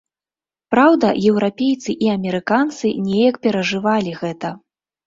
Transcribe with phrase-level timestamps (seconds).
[0.75, 4.59] Праўда, еўрапейцы і амерыканцы неяк перажывалі гэта.